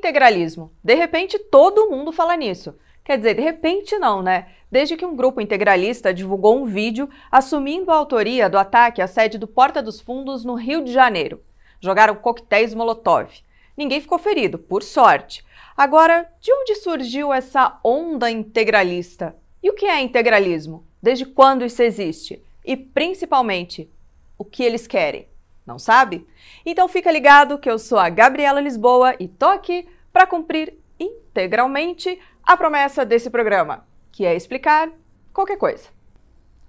Integralismo. 0.00 0.72
De 0.82 0.94
repente, 0.94 1.38
todo 1.38 1.90
mundo 1.90 2.10
fala 2.10 2.34
nisso. 2.34 2.74
Quer 3.04 3.18
dizer, 3.18 3.34
de 3.34 3.42
repente 3.42 3.98
não, 3.98 4.22
né? 4.22 4.46
Desde 4.72 4.96
que 4.96 5.04
um 5.04 5.14
grupo 5.14 5.42
integralista 5.42 6.14
divulgou 6.14 6.56
um 6.56 6.64
vídeo 6.64 7.06
assumindo 7.30 7.90
a 7.90 7.96
autoria 7.96 8.48
do 8.48 8.56
ataque 8.56 9.02
à 9.02 9.06
sede 9.06 9.36
do 9.36 9.46
Porta 9.46 9.82
dos 9.82 10.00
Fundos 10.00 10.42
no 10.42 10.54
Rio 10.54 10.82
de 10.82 10.90
Janeiro. 10.90 11.42
Jogaram 11.82 12.14
coquetéis 12.14 12.72
Molotov. 12.72 13.28
Ninguém 13.76 14.00
ficou 14.00 14.18
ferido, 14.18 14.58
por 14.58 14.82
sorte. 14.82 15.44
Agora, 15.76 16.26
de 16.40 16.50
onde 16.50 16.76
surgiu 16.76 17.30
essa 17.30 17.78
onda 17.84 18.30
integralista? 18.30 19.36
E 19.62 19.68
o 19.68 19.74
que 19.74 19.84
é 19.84 20.00
integralismo? 20.00 20.86
Desde 21.02 21.26
quando 21.26 21.62
isso 21.62 21.82
existe? 21.82 22.42
E, 22.64 22.74
principalmente, 22.74 23.90
o 24.38 24.46
que 24.46 24.62
eles 24.62 24.86
querem? 24.86 25.28
Não 25.70 25.78
sabe? 25.78 26.26
Então 26.66 26.88
fica 26.88 27.12
ligado 27.12 27.56
que 27.56 27.70
eu 27.70 27.78
sou 27.78 27.96
a 27.96 28.08
Gabriela 28.08 28.60
Lisboa 28.60 29.14
e 29.20 29.28
tô 29.28 29.46
aqui 29.46 29.86
para 30.12 30.26
cumprir 30.26 30.76
integralmente 30.98 32.20
a 32.42 32.56
promessa 32.56 33.06
desse 33.06 33.30
programa, 33.30 33.86
que 34.10 34.26
é 34.26 34.34
explicar 34.34 34.90
qualquer 35.32 35.56
coisa. 35.56 35.88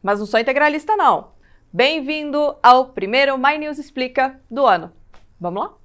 Mas 0.04 0.20
não 0.20 0.28
sou 0.28 0.40
integralista 0.40 0.96
não. 0.96 1.32
Bem-vindo 1.74 2.56
ao 2.62 2.90
primeiro 2.90 3.36
My 3.40 3.58
News 3.58 3.80
Explica 3.80 4.40
do 4.52 4.68
ano. 4.68 4.94
Vamos 5.40 5.64
lá? 5.64 5.81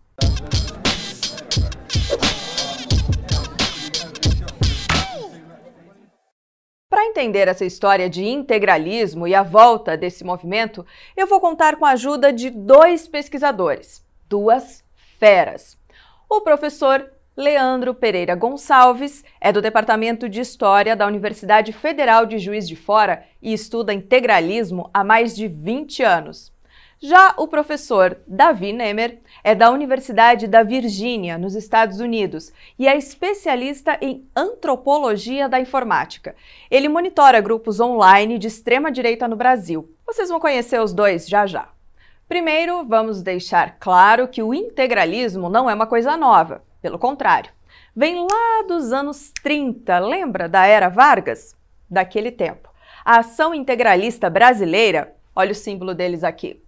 Entender 7.06 7.48
essa 7.48 7.64
história 7.64 8.08
de 8.08 8.24
integralismo 8.24 9.26
e 9.26 9.34
a 9.34 9.42
volta 9.42 9.96
desse 9.96 10.24
movimento, 10.24 10.84
eu 11.16 11.26
vou 11.26 11.40
contar 11.40 11.76
com 11.76 11.84
a 11.84 11.90
ajuda 11.90 12.32
de 12.32 12.50
dois 12.50 13.08
pesquisadores, 13.08 14.04
duas 14.28 14.84
feras. 15.18 15.78
O 16.28 16.40
professor 16.40 17.10
Leandro 17.36 17.94
Pereira 17.94 18.34
Gonçalves 18.34 19.22
é 19.40 19.52
do 19.52 19.60
Departamento 19.60 20.28
de 20.28 20.40
História 20.40 20.96
da 20.96 21.06
Universidade 21.06 21.72
Federal 21.72 22.24
de 22.24 22.38
Juiz 22.38 22.66
de 22.66 22.74
Fora 22.74 23.24
e 23.42 23.52
estuda 23.52 23.92
integralismo 23.92 24.88
há 24.92 25.04
mais 25.04 25.36
de 25.36 25.46
20 25.46 26.02
anos. 26.02 26.55
Já 26.98 27.34
o 27.36 27.46
professor 27.46 28.18
Davi 28.26 28.72
Nemer 28.72 29.20
é 29.44 29.54
da 29.54 29.70
Universidade 29.70 30.46
da 30.46 30.62
Virgínia, 30.62 31.36
nos 31.36 31.54
Estados 31.54 32.00
Unidos, 32.00 32.50
e 32.78 32.88
é 32.88 32.96
especialista 32.96 33.98
em 34.00 34.26
antropologia 34.34 35.46
da 35.46 35.60
informática. 35.60 36.34
Ele 36.70 36.88
monitora 36.88 37.38
grupos 37.42 37.80
online 37.80 38.38
de 38.38 38.46
extrema 38.46 38.90
direita 38.90 39.28
no 39.28 39.36
Brasil. 39.36 39.94
Vocês 40.06 40.30
vão 40.30 40.40
conhecer 40.40 40.80
os 40.80 40.94
dois 40.94 41.28
já 41.28 41.46
já. 41.46 41.68
Primeiro, 42.26 42.82
vamos 42.86 43.22
deixar 43.22 43.76
claro 43.78 44.26
que 44.26 44.42
o 44.42 44.54
integralismo 44.54 45.50
não 45.50 45.68
é 45.68 45.74
uma 45.74 45.86
coisa 45.86 46.16
nova. 46.16 46.64
Pelo 46.80 46.98
contrário, 46.98 47.52
vem 47.94 48.20
lá 48.20 48.62
dos 48.66 48.90
anos 48.90 49.32
30, 49.42 49.98
lembra 49.98 50.48
da 50.48 50.64
era 50.64 50.88
Vargas? 50.88 51.54
Daquele 51.90 52.30
tempo. 52.30 52.70
A 53.04 53.18
ação 53.18 53.54
integralista 53.54 54.30
brasileira, 54.30 55.14
olha 55.34 55.52
o 55.52 55.54
símbolo 55.54 55.94
deles 55.94 56.24
aqui, 56.24 56.60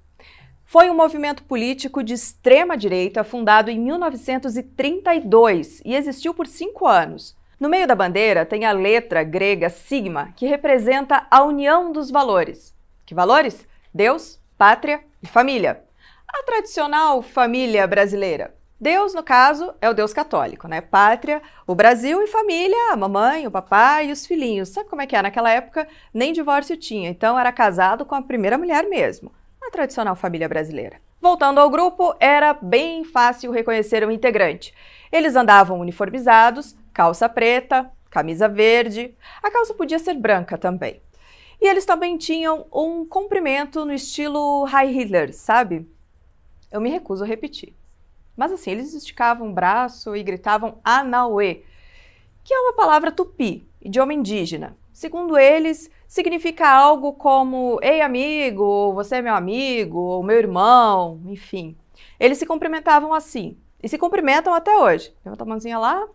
foi 0.68 0.88
um 0.90 0.94
movimento 0.94 1.42
político 1.44 2.04
de 2.04 2.12
extrema 2.12 2.76
direita 2.76 3.24
fundado 3.24 3.70
em 3.70 3.80
1932 3.80 5.80
e 5.82 5.94
existiu 5.94 6.34
por 6.34 6.46
cinco 6.46 6.86
anos. 6.86 7.34
No 7.58 7.70
meio 7.70 7.86
da 7.86 7.94
bandeira 7.94 8.44
tem 8.44 8.66
a 8.66 8.72
letra 8.72 9.24
grega 9.24 9.70
sigma, 9.70 10.28
que 10.36 10.46
representa 10.46 11.26
a 11.30 11.42
união 11.42 11.90
dos 11.90 12.10
valores. 12.10 12.74
Que 13.06 13.14
valores? 13.14 13.66
Deus, 13.94 14.38
pátria 14.58 15.02
e 15.22 15.26
família. 15.26 15.82
A 16.28 16.42
tradicional 16.42 17.22
família 17.22 17.86
brasileira. 17.86 18.54
Deus, 18.78 19.14
no 19.14 19.22
caso, 19.22 19.72
é 19.80 19.88
o 19.88 19.94
Deus 19.94 20.12
católico, 20.12 20.68
né? 20.68 20.82
Pátria, 20.82 21.40
o 21.66 21.74
Brasil 21.74 22.22
e 22.22 22.26
família, 22.26 22.92
a 22.92 22.96
mamãe, 22.96 23.46
o 23.46 23.50
papai 23.50 24.10
e 24.10 24.12
os 24.12 24.26
filhinhos. 24.26 24.68
Sabe 24.68 24.90
como 24.90 25.00
é 25.00 25.06
que 25.06 25.16
é? 25.16 25.22
Naquela 25.22 25.50
época, 25.50 25.88
nem 26.12 26.30
divórcio 26.30 26.76
tinha, 26.76 27.08
então 27.08 27.38
era 27.38 27.50
casado 27.50 28.04
com 28.04 28.14
a 28.14 28.20
primeira 28.20 28.58
mulher 28.58 28.86
mesmo 28.86 29.32
a 29.68 29.70
tradicional 29.70 30.16
família 30.16 30.48
brasileira. 30.48 31.00
Voltando 31.20 31.58
ao 31.58 31.70
grupo, 31.70 32.14
era 32.18 32.54
bem 32.54 33.04
fácil 33.04 33.52
reconhecer 33.52 34.06
o 34.06 34.10
integrante. 34.10 34.74
Eles 35.12 35.36
andavam 35.36 35.78
uniformizados, 35.78 36.76
calça 36.92 37.28
preta, 37.28 37.90
camisa 38.10 38.48
verde, 38.48 39.14
a 39.42 39.50
calça 39.50 39.74
podia 39.74 39.98
ser 39.98 40.14
branca 40.14 40.56
também. 40.56 41.00
E 41.60 41.68
eles 41.68 41.84
também 41.84 42.16
tinham 42.16 42.66
um 42.72 43.04
comprimento 43.04 43.84
no 43.84 43.92
estilo 43.92 44.64
High 44.64 44.92
Hitler, 44.92 45.34
sabe? 45.34 45.88
Eu 46.70 46.80
me 46.80 46.90
recuso 46.90 47.24
a 47.24 47.26
repetir. 47.26 47.74
Mas 48.36 48.52
assim, 48.52 48.70
eles 48.70 48.94
esticavam 48.94 49.50
o 49.50 49.52
braço 49.52 50.14
e 50.14 50.22
gritavam 50.22 50.78
Anauê, 50.84 51.62
que 52.44 52.54
é 52.54 52.60
uma 52.60 52.74
palavra 52.74 53.10
tupi, 53.10 53.68
idioma 53.82 54.14
indígena. 54.14 54.76
Segundo 54.92 55.36
eles, 55.36 55.90
significa 56.08 56.68
algo 56.68 57.12
como 57.12 57.78
ei 57.82 58.00
amigo, 58.00 58.92
você 58.94 59.16
é 59.16 59.22
meu 59.22 59.34
amigo, 59.34 59.98
ou 59.98 60.22
meu 60.22 60.38
irmão, 60.38 61.20
enfim. 61.26 61.76
Eles 62.18 62.38
se 62.38 62.46
cumprimentavam 62.46 63.12
assim. 63.12 63.56
E 63.80 63.88
se 63.88 63.98
cumprimentam 63.98 64.52
até 64.52 64.76
hoje. 64.76 65.14
Levanta 65.24 65.44
a 65.44 65.46
mãozinha 65.46 65.78
lá. 65.78 66.08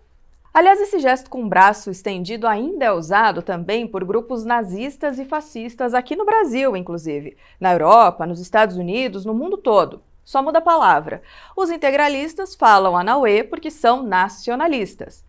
Aliás, 0.53 0.79
esse 0.81 0.99
gesto 0.99 1.29
com 1.29 1.43
o 1.43 1.47
braço 1.47 1.89
estendido 1.89 2.45
ainda 2.45 2.85
é 2.85 2.91
usado 2.91 3.41
também 3.41 3.87
por 3.87 4.03
grupos 4.03 4.43
nazistas 4.43 5.17
e 5.17 5.25
fascistas 5.25 5.93
aqui 5.93 6.15
no 6.15 6.25
Brasil, 6.25 6.75
inclusive, 6.75 7.37
na 7.59 7.71
Europa, 7.71 8.25
nos 8.25 8.39
Estados 8.39 8.75
Unidos, 8.75 9.25
no 9.25 9.33
mundo 9.33 9.57
todo. 9.57 10.03
Só 10.23 10.43
muda 10.43 10.59
a 10.59 10.61
palavra. 10.61 11.21
Os 11.55 11.69
integralistas 11.69 12.53
falam 12.55 12.95
Anauê 12.95 13.43
porque 13.43 13.71
são 13.71 14.03
nacionalistas. 14.03 15.25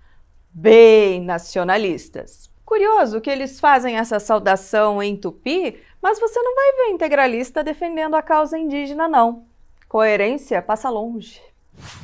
Bem 0.50 1.22
nacionalistas. 1.22 2.50
Curioso 2.64 3.20
que 3.20 3.30
eles 3.30 3.60
fazem 3.60 3.96
essa 3.96 4.18
saudação 4.18 5.02
em 5.02 5.16
tupi, 5.16 5.76
mas 6.02 6.18
você 6.18 6.40
não 6.40 6.54
vai 6.54 6.72
ver 6.72 6.94
integralista 6.94 7.62
defendendo 7.62 8.14
a 8.14 8.22
causa 8.22 8.58
indígena, 8.58 9.06
não. 9.06 9.44
Coerência 9.88 10.62
passa 10.62 10.88
longe. 10.88 11.40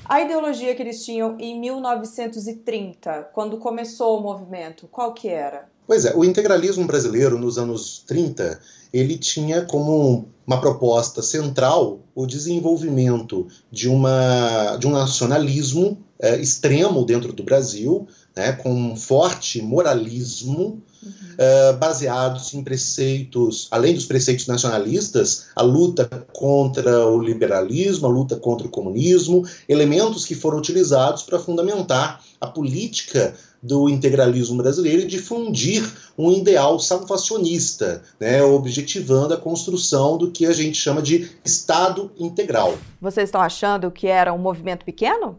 A 0.04 0.21
ideologia 0.21 0.75
que 0.75 0.82
eles 0.82 1.04
tinham 1.04 1.37
em 1.38 1.59
1930, 1.59 3.31
quando 3.32 3.59
começou 3.59 4.19
o 4.19 4.22
movimento, 4.22 4.88
qual 4.88 5.15
que 5.15 5.28
era? 5.28 5.69
Pois 5.87 6.04
é, 6.04 6.15
o 6.15 6.25
integralismo 6.25 6.87
brasileiro 6.87 7.38
nos 7.38 7.59
anos 7.59 8.04
30, 8.06 8.60
ele 8.92 9.19
tinha 9.19 9.62
como 9.65 10.28
uma 10.47 10.60
proposta 10.60 11.22
central 11.22 12.00
o 12.15 12.27
desenvolvimento 12.27 13.48
de, 13.71 13.88
uma, 13.88 14.77
de 14.77 14.87
um 14.87 14.91
nacionalismo 14.91 15.98
é, 16.21 16.41
extremo 16.41 17.04
dentro 17.04 17.32
do 17.32 17.42
Brasil, 17.42 18.06
né, 18.36 18.52
com 18.52 18.72
um 18.72 18.96
forte 18.96 19.60
moralismo 19.60 20.82
uhum. 21.02 21.12
uh, 21.12 21.76
baseados 21.78 22.54
em 22.54 22.62
preceitos, 22.62 23.68
além 23.70 23.94
dos 23.94 24.06
preceitos 24.06 24.46
nacionalistas, 24.46 25.46
a 25.54 25.62
luta 25.62 26.06
contra 26.32 27.06
o 27.06 27.20
liberalismo, 27.20 28.06
a 28.06 28.10
luta 28.10 28.36
contra 28.36 28.66
o 28.66 28.70
comunismo, 28.70 29.44
elementos 29.68 30.24
que 30.24 30.34
foram 30.34 30.58
utilizados 30.58 31.22
para 31.22 31.38
fundamentar 31.38 32.22
a 32.41 32.46
política 32.46 33.34
do 33.62 33.91
integralismo 33.91 34.56
brasileiro 34.56 35.02
e 35.02 35.06
difundir 35.06 35.84
um 36.16 36.32
ideal 36.32 36.78
salvacionista, 36.78 38.02
né, 38.18 38.42
objetivando 38.42 39.34
a 39.34 39.36
construção 39.36 40.16
do 40.16 40.30
que 40.30 40.47
a 40.47 40.52
gente 40.52 40.78
chama 40.78 41.02
de 41.02 41.30
Estado 41.44 42.10
integral. 42.18 42.78
Vocês 43.00 43.28
estão 43.28 43.41
achando 43.41 43.91
que 43.91 44.06
era 44.06 44.32
um 44.32 44.38
movimento 44.38 44.84
pequeno? 44.84 45.38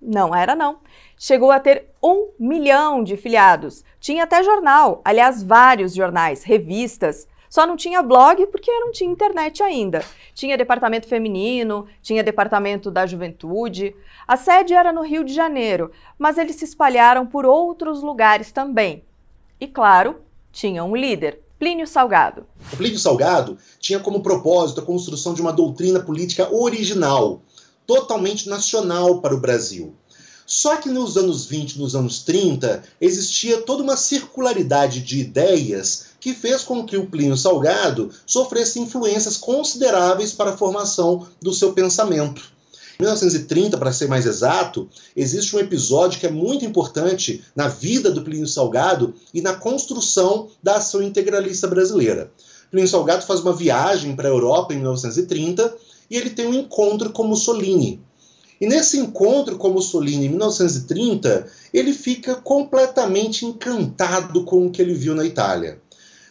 Não 0.00 0.34
era 0.34 0.54
não. 0.54 0.78
Chegou 1.16 1.50
a 1.50 1.58
ter 1.58 1.86
um 2.02 2.30
milhão 2.38 3.02
de 3.02 3.16
filiados. 3.16 3.84
Tinha 3.98 4.24
até 4.24 4.42
jornal, 4.42 5.00
aliás, 5.04 5.42
vários 5.42 5.94
jornais, 5.94 6.44
revistas. 6.44 7.26
Só 7.48 7.66
não 7.66 7.76
tinha 7.76 8.02
blog 8.02 8.46
porque 8.48 8.70
não 8.70 8.90
tinha 8.90 9.10
internet 9.10 9.62
ainda. 9.62 10.04
Tinha 10.34 10.58
departamento 10.58 11.08
feminino, 11.08 11.86
tinha 12.02 12.22
departamento 12.22 12.90
da 12.90 13.06
juventude. 13.06 13.96
A 14.28 14.36
sede 14.36 14.74
era 14.74 14.92
no 14.92 15.02
Rio 15.02 15.24
de 15.24 15.32
Janeiro, 15.32 15.90
mas 16.18 16.36
eles 16.36 16.56
se 16.56 16.64
espalharam 16.64 17.26
por 17.26 17.46
outros 17.46 18.02
lugares 18.02 18.52
também. 18.52 19.04
E 19.58 19.66
claro, 19.66 20.16
tinha 20.52 20.84
um 20.84 20.94
líder, 20.94 21.40
Plínio 21.58 21.86
Salgado. 21.86 22.46
O 22.72 22.76
Plínio 22.76 22.98
Salgado 22.98 23.56
tinha 23.80 23.98
como 23.98 24.22
propósito 24.22 24.80
a 24.80 24.84
construção 24.84 25.32
de 25.32 25.40
uma 25.40 25.52
doutrina 25.52 26.00
política 26.00 26.54
original, 26.54 27.40
totalmente 27.86 28.48
nacional 28.48 29.20
para 29.20 29.34
o 29.34 29.40
Brasil. 29.40 29.94
Só 30.46 30.76
que 30.76 30.88
nos 30.88 31.16
anos 31.16 31.46
20, 31.46 31.78
nos 31.78 31.96
anos 31.96 32.22
30, 32.22 32.82
existia 33.00 33.62
toda 33.62 33.82
uma 33.82 33.96
circularidade 33.96 35.00
de 35.00 35.18
ideias 35.18 36.06
que 36.20 36.32
fez 36.32 36.62
com 36.62 36.86
que 36.86 36.96
o 36.96 37.06
Plínio 37.06 37.36
Salgado 37.36 38.10
sofresse 38.24 38.78
influências 38.78 39.36
consideráveis 39.36 40.32
para 40.32 40.50
a 40.50 40.56
formação 40.56 41.26
do 41.42 41.52
seu 41.52 41.72
pensamento. 41.72 42.42
Em 42.98 43.02
1930, 43.02 43.76
para 43.76 43.92
ser 43.92 44.08
mais 44.08 44.24
exato, 44.24 44.88
existe 45.14 45.54
um 45.54 45.58
episódio 45.58 46.18
que 46.18 46.26
é 46.26 46.30
muito 46.30 46.64
importante 46.64 47.44
na 47.54 47.68
vida 47.68 48.10
do 48.10 48.22
Plínio 48.22 48.46
Salgado 48.46 49.14
e 49.34 49.42
na 49.42 49.54
construção 49.54 50.48
da 50.62 50.76
ação 50.76 51.02
integralista 51.02 51.66
brasileira. 51.66 52.30
Plínio 52.70 52.88
Salgado 52.88 53.24
faz 53.24 53.40
uma 53.40 53.52
viagem 53.52 54.14
para 54.14 54.28
a 54.28 54.32
Europa 54.32 54.74
em 54.74 54.78
1930 54.78 55.76
e 56.10 56.16
ele 56.16 56.30
tem 56.30 56.46
um 56.46 56.54
encontro 56.54 57.10
com 57.10 57.24
Mussolini. 57.24 58.00
E 58.60 58.66
nesse 58.66 58.98
encontro 58.98 59.58
com 59.58 59.70
Mussolini 59.70 60.26
em 60.26 60.30
1930, 60.30 61.46
ele 61.74 61.92
fica 61.92 62.36
completamente 62.36 63.44
encantado 63.44 64.44
com 64.44 64.66
o 64.66 64.70
que 64.70 64.80
ele 64.80 64.94
viu 64.94 65.14
na 65.14 65.24
Itália. 65.24 65.80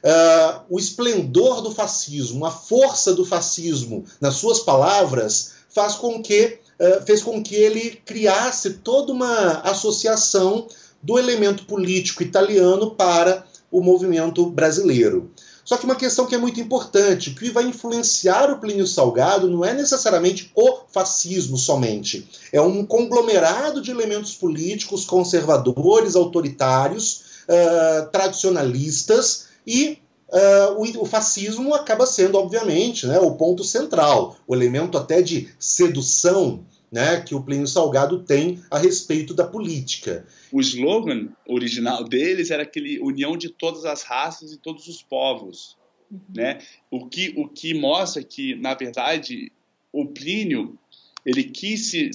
Uh, 0.03 0.61
o 0.69 0.79
esplendor 0.79 1.61
do 1.61 1.71
fascismo, 1.71 2.45
a 2.45 2.51
força 2.51 3.13
do 3.13 3.25
fascismo, 3.25 4.05
nas 4.21 4.35
suas 4.35 4.59
palavras, 4.59 5.53
faz 5.69 5.95
com 5.95 6.21
que, 6.21 6.59
uh, 6.79 7.05
fez 7.05 7.21
com 7.21 7.41
que 7.41 7.55
ele 7.55 7.99
criasse 8.05 8.75
toda 8.75 9.11
uma 9.11 9.61
associação 9.61 10.67
do 11.01 11.19
elemento 11.19 11.65
político 11.65 12.23
italiano 12.23 12.91
para 12.91 13.45
o 13.71 13.81
movimento 13.81 14.45
brasileiro. 14.47 15.31
Só 15.65 15.77
que 15.77 15.85
uma 15.85 15.95
questão 15.95 16.27
que 16.27 16.35
é 16.35 16.37
muito 16.37 16.59
importante, 16.61 17.31
o 17.31 17.35
que 17.35 17.49
vai 17.49 17.63
influenciar 17.63 18.51
o 18.51 18.59
Plínio 18.59 18.85
Salgado 18.85 19.49
não 19.49 19.65
é 19.65 19.73
necessariamente 19.73 20.51
o 20.53 20.77
fascismo 20.91 21.57
somente. 21.57 22.29
É 22.53 22.61
um 22.61 22.85
conglomerado 22.85 23.81
de 23.81 23.89
elementos 23.89 24.35
políticos 24.35 25.05
conservadores, 25.05 26.15
autoritários, 26.15 27.21
uh, 27.49 28.09
tradicionalistas 28.11 29.47
e 29.65 29.97
Uh, 30.27 30.81
o, 30.81 31.03
o, 31.03 31.05
fascismo 31.05 31.75
acaba 31.75 32.05
sendo, 32.07 32.39
obviamente, 32.39 33.05
né, 33.05 33.19
o 33.19 33.35
ponto 33.35 33.63
central, 33.63 34.35
o 34.47 34.55
elemento 34.55 34.97
até 34.97 35.21
de 35.21 35.53
sedução 35.59 36.65
né, 36.95 37.19
que 37.19 37.35
o 37.35 37.43
Plínio 37.43 37.67
Salgado 37.67 38.23
tem 38.23 38.63
a 38.71 38.79
respeito 38.79 39.33
da 39.33 39.45
política 39.45 40.25
o 40.55 40.61
slogan 40.61 41.27
original 41.45 42.05
deles 42.05 42.49
era 42.49 42.63
aquele 42.63 42.97
união 43.01 43.35
de 43.35 43.49
todas 43.49 43.83
as 43.83 44.03
raças 44.03 44.53
e 44.53 44.57
todos 44.57 44.87
os 44.87 45.03
povos, 45.03 45.77
uhum. 46.09 46.19
né? 46.33 46.59
O 46.89 47.07
que 47.07 47.33
o 47.35 47.49
que 47.49 47.73
mostra 47.73 48.23
que 48.23 48.55
na 48.55 48.73
verdade 48.73 49.51
o 49.91 50.05
Plínio 50.07 50.79
ele 51.25 51.43
quis 51.43 51.87
se 51.87 52.11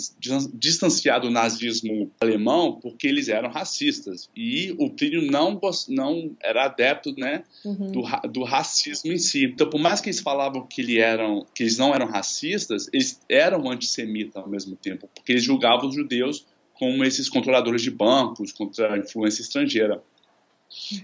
distanciar 0.55 1.21
do 1.21 1.31
nazismo 1.31 2.11
alemão 2.21 2.79
porque 2.81 3.07
eles 3.07 3.29
eram 3.29 3.51
racistas 3.51 4.31
e 4.37 4.75
o 4.79 4.91
Plínio 4.91 5.23
não 5.23 5.59
não 5.89 6.37
era 6.41 6.67
adepto 6.67 7.13
né 7.17 7.43
uhum. 7.65 7.91
do, 7.91 8.03
do 8.29 8.45
racismo 8.45 9.13
em 9.13 9.19
si 9.19 9.47
então 9.47 9.69
por 9.69 9.81
mais 9.81 10.01
que 10.01 10.09
eles 10.09 10.21
falavam 10.21 10.67
que 10.67 10.81
eles 10.81 10.99
eram 10.99 11.47
que 11.55 11.65
eles 11.65 11.77
não 11.77 11.95
eram 11.95 12.07
racistas 12.07 12.89
eles 12.93 13.21
eram 13.29 13.69
antissemitas 13.71 14.37
ao 14.37 14.49
mesmo 14.49 14.77
tempo 14.77 15.09
porque 15.15 15.33
eles 15.33 15.43
julgavam 15.43 15.89
os 15.89 15.95
judeus 15.95 16.47
como 16.81 17.05
esses 17.05 17.29
controladores 17.29 17.83
de 17.83 17.91
bancos 17.91 18.53
contra 18.53 18.95
a 18.95 18.99
influência 18.99 19.43
estrangeira. 19.43 20.03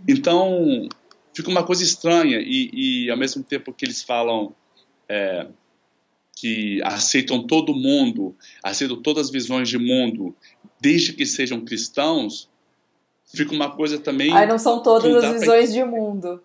Então, 0.09 0.89
fica 1.35 1.51
uma 1.51 1.63
coisa 1.63 1.83
estranha 1.83 2.39
e, 2.41 2.71
e 2.73 3.11
ao 3.11 3.17
mesmo 3.19 3.45
tempo 3.45 3.75
que 3.75 3.85
eles 3.85 4.03
falam 4.03 4.55
é, 5.07 5.47
que 6.37 6.83
aceitam 6.85 7.45
todo 7.47 7.75
mundo, 7.75 8.37
aceitam 8.63 9.01
todas 9.01 9.27
as 9.27 9.33
visões 9.33 9.69
de 9.69 9.79
mundo, 9.79 10.37
desde 10.79 11.15
que 11.15 11.25
sejam 11.25 11.65
cristãos, 11.65 12.49
fica 13.35 13.55
uma 13.55 13.75
coisa 13.75 13.99
também. 13.99 14.33
Aí 14.33 14.47
não 14.47 14.59
são 14.59 14.83
todas 14.83 15.25
as 15.25 15.41
visões 15.41 15.73
pra... 15.73 15.83
de 15.83 15.85
mundo. 15.85 16.43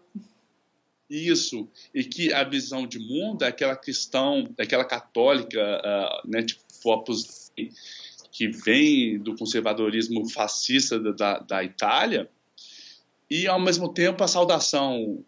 Isso, 1.09 1.67
e 1.93 2.05
que 2.05 2.31
a 2.31 2.45
visão 2.45 2.88
de 2.88 2.97
mundo 2.97 3.43
é 3.43 3.49
aquela 3.49 3.75
cristão, 3.75 4.49
é 4.57 4.63
aquela 4.63 4.85
católica, 4.85 5.59
uh, 5.59 6.27
né, 6.27 6.41
tipo 6.41 6.63
que 8.31 8.47
vem 8.47 9.19
do 9.19 9.35
conservadorismo 9.35 10.27
fascista 10.29 10.97
da, 11.13 11.39
da 11.39 11.63
Itália, 11.63 12.29
e 13.29 13.45
ao 13.45 13.59
mesmo 13.59 13.89
tempo 13.93 14.23
a 14.23 14.27
saudação 14.27 15.23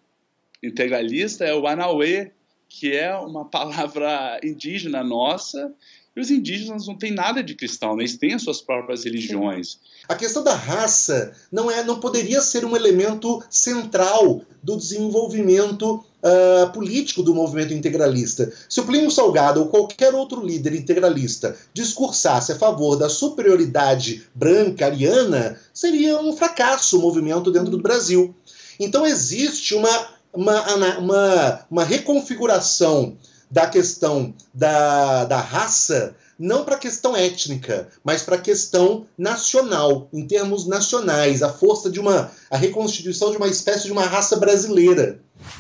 integralista 0.64 1.44
é 1.44 1.54
o 1.54 1.68
Anauê, 1.68 2.32
que 2.80 2.92
é 2.92 3.16
uma 3.16 3.46
palavra 3.50 4.40
indígena 4.44 5.04
nossa, 5.04 5.72
e 6.16 6.22
os 6.22 6.30
indígenas 6.30 6.86
não 6.86 6.96
têm 6.96 7.12
nada 7.12 7.44
de 7.44 7.56
cristão, 7.56 7.96
né? 7.96 8.04
eles 8.04 8.18
têm 8.18 8.34
as 8.34 8.44
suas 8.44 8.62
próprias 8.62 9.04
religiões. 9.04 9.80
A 10.08 10.14
questão 10.14 10.44
da 10.44 10.54
raça 10.54 11.34
não 11.52 11.72
é, 11.72 11.84
não 11.84 12.00
poderia 12.00 12.40
ser 12.40 12.64
um 12.66 12.76
elemento 12.76 13.44
central 13.50 14.42
do 14.62 14.78
desenvolvimento 14.78 15.96
uh, 15.96 16.72
político 16.72 17.24
do 17.24 17.34
movimento 17.34 17.74
integralista. 17.74 18.54
Se 18.70 18.80
o 18.80 18.86
Plínio 18.86 19.10
Salgado 19.10 19.62
ou 19.62 19.70
qualquer 19.70 20.14
outro 20.14 20.46
líder 20.46 20.76
integralista 20.76 21.58
discursasse 21.74 22.52
a 22.52 22.60
favor 22.60 22.96
da 22.96 23.10
superioridade 23.10 24.24
branca 24.36 24.86
ariana, 24.86 25.60
seria 25.74 26.20
um 26.20 26.36
fracasso 26.38 27.00
o 27.00 27.02
movimento 27.02 27.52
dentro 27.52 27.72
do 27.72 27.82
Brasil. 27.82 28.36
Então 28.80 29.06
existe 29.06 29.74
uma, 29.74 29.90
uma, 30.34 30.98
uma, 30.98 31.66
uma 31.70 31.84
reconfiguração 31.84 33.18
da 33.50 33.68
questão 33.68 34.34
da, 34.54 35.26
da 35.26 35.40
raça 35.40 36.16
não 36.38 36.66
para 36.66 36.76
a 36.76 36.80
questão 36.80 37.16
étnica, 37.16 37.88
mas 38.04 38.24
para 38.24 38.36
a 38.36 38.42
questão 38.42 39.06
nacional, 39.18 40.10
em 40.12 40.26
termos 40.26 40.68
nacionais, 40.68 41.44
a 41.44 41.50
força 41.54 41.90
de 41.90 42.00
uma 42.00 42.32
a 42.50 42.58
reconstituição 42.58 43.32
de 43.32 43.38
uma 43.38 43.48
espécie 43.48 43.86
de 43.86 43.92
uma 43.92 44.04
raça 44.04 44.36
brasileira. 44.38 45.20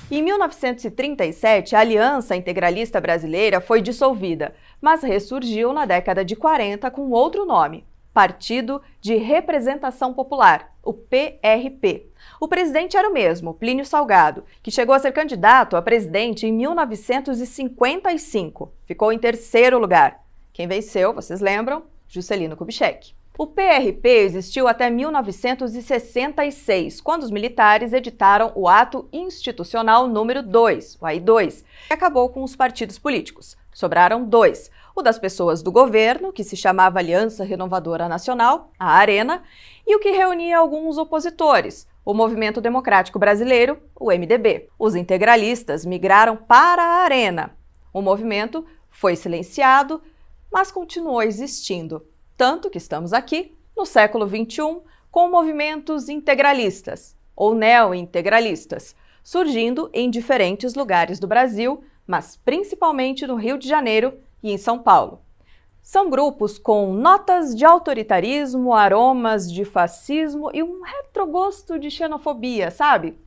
Em 0.10 0.22
1937, 0.22 1.76
a 1.76 1.80
Aliança 1.80 2.36
Integralista 2.36 3.00
Brasileira 3.00 3.62
foi 3.62 3.82
dissolvida, 3.82 4.56
mas 4.82 5.04
ressurgiu 5.04 5.72
na 5.74 5.86
década 5.86 6.26
de 6.26 6.36
40 6.36 6.90
com 6.90 7.12
outro 7.12 7.46
nome, 7.46 7.86
Partido 8.14 8.82
de 9.00 9.16
Representação 9.16 10.14
Popular, 10.14 10.74
o 10.84 10.94
PRP. 10.94 12.12
O 12.44 12.48
presidente 12.50 12.98
era 12.98 13.10
o 13.10 13.14
mesmo, 13.14 13.54
Plínio 13.54 13.86
Salgado, 13.86 14.44
que 14.62 14.70
chegou 14.70 14.94
a 14.94 15.00
ser 15.00 15.14
candidato 15.14 15.78
a 15.78 15.82
presidente 15.82 16.46
em 16.46 16.52
1955. 16.52 18.70
Ficou 18.86 19.14
em 19.14 19.18
terceiro 19.18 19.80
lugar. 19.80 20.22
Quem 20.52 20.68
venceu, 20.68 21.14
vocês 21.14 21.40
lembram? 21.40 21.84
Juscelino 22.06 22.58
Kubitschek. 22.58 23.14
O 23.38 23.48
PRP 23.48 24.10
existiu 24.10 24.68
até 24.68 24.90
1966, 24.90 27.00
quando 27.00 27.24
os 27.24 27.32
militares 27.32 27.94
editaram 27.94 28.52
o 28.56 28.68
Ato 28.68 29.08
Institucional 29.14 30.06
número 30.10 30.44
2, 30.44 30.98
o 31.00 31.06
AI-2, 31.06 31.64
que 31.88 31.94
acabou 31.94 32.28
com 32.28 32.44
os 32.44 32.58
partidos 32.58 33.00
políticos. 33.00 33.56
Sobraram 33.72 34.26
dois: 34.26 34.70
o 34.94 35.02
das 35.02 35.18
pessoas 35.18 35.64
do 35.64 35.72
governo, 35.72 36.34
que 36.34 36.44
se 36.44 36.58
chamava 36.58 37.00
Aliança 37.00 37.46
Renovadora 37.46 38.10
Nacional, 38.10 38.70
a 38.78 38.92
Arena, 38.92 39.44
e 39.88 39.96
o 39.96 40.00
que 40.00 40.12
reunia 40.12 40.58
alguns 40.58 40.98
opositores, 40.98 41.88
o 42.06 42.14
Movimento 42.14 42.60
Democrático 42.60 43.18
Brasileiro, 43.18 43.82
o 43.96 44.12
MDB. 44.12 44.70
Os 44.78 44.96
integralistas 44.96 45.86
migraram 45.86 46.36
para 46.36 46.84
a 46.84 47.04
Arena. 47.04 47.56
O 47.94 48.02
movimento 48.02 48.66
foi 48.90 49.16
silenciado, 49.16 50.02
mas 50.52 50.72
continuou 50.72 51.22
existindo 51.22 52.06
tanto 52.36 52.70
que 52.70 52.78
estamos 52.78 53.14
aqui, 53.14 53.56
no 53.76 53.86
século 53.86 54.28
XXI, 54.28 54.82
com 55.10 55.30
movimentos 55.30 56.10
integralistas 56.10 57.16
ou 57.36 57.56
neo-integralistas, 57.56 58.96
surgindo 59.24 59.90
em 59.94 60.10
diferentes 60.10 60.76
lugares 60.76 61.20
do 61.20 61.28
Brasil, 61.28 61.84
mas 62.06 62.36
principalmente 62.36 63.26
no 63.26 63.36
Rio 63.36 63.58
de 63.58 63.68
Janeiro 63.68 64.20
e 64.42 64.52
em 64.52 64.58
São 64.58 64.78
Paulo. 64.78 65.23
São 65.84 66.10
grupos 66.10 66.58
com 66.58 66.94
notas 66.94 67.54
de 67.54 67.66
autoritarismo, 67.66 68.74
aromas 68.74 69.52
de 69.52 69.66
fascismo 69.66 70.50
e 70.54 70.64
um 70.64 70.82
retrogosto 70.82 71.78
de 71.78 71.92
xenofobia, 71.92 72.72
sabe? 72.72 73.20